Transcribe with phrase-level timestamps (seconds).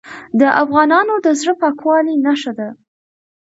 [0.39, 2.69] د افغانانو د زړه پاکوالي نښه ده.